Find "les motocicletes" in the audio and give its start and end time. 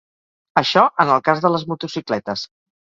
1.59-2.51